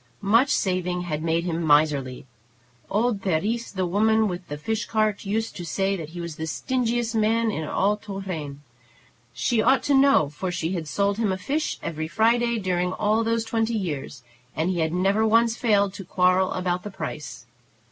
Much 0.23 0.49
saving 0.49 1.01
had 1.01 1.21
made 1.21 1.43
him 1.43 1.61
miserly. 1.63 2.25
Old 2.89 3.21
Therese, 3.21 3.71
the 3.71 3.85
woman 3.85 4.27
with 4.27 4.47
the 4.47 4.57
fish 4.57 4.85
cart, 4.85 5.27
used 5.27 5.55
to 5.57 5.63
say 5.63 5.95
that 5.95 6.09
he 6.09 6.19
was 6.19 6.37
the 6.37 6.47
stingiest 6.47 7.13
man 7.13 7.51
in 7.51 7.65
all 7.65 7.97
Tourraine. 7.97 8.61
She 9.31 9.61
ought 9.61 9.83
to 9.83 9.93
know, 9.93 10.27
for 10.27 10.51
she 10.51 10.71
had 10.73 10.87
sold 10.87 11.19
him 11.19 11.31
a 11.31 11.37
fish 11.37 11.77
every 11.83 12.07
Friday 12.07 12.57
during 12.57 12.93
all 12.93 13.23
those 13.23 13.45
twenty 13.45 13.75
years, 13.77 14.23
and 14.55 14.71
he 14.71 14.79
had 14.79 14.91
never 14.91 15.23
once 15.23 15.55
failed 15.55 15.93
to 15.93 16.03
quarrel 16.03 16.51
about 16.51 16.81
the 16.81 16.89
price. 16.89 17.45